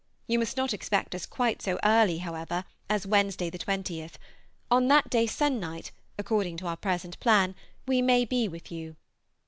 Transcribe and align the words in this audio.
You 0.25 0.39
must 0.39 0.57
not 0.57 0.73
expect 0.73 1.13
us 1.13 1.27
quite 1.27 1.61
so 1.61 1.77
early, 1.83 2.17
however, 2.17 2.65
as 2.89 3.05
Wednesday, 3.05 3.51
the 3.51 3.59
20th, 3.59 4.13
on 4.71 4.87
that 4.87 5.11
day 5.11 5.27
se'nnight, 5.27 5.91
according 6.17 6.57
to 6.57 6.65
our 6.65 6.75
present 6.77 7.19
plan, 7.19 7.53
we 7.87 8.01
may 8.01 8.25
be 8.25 8.47
with 8.47 8.71
you. 8.71 8.95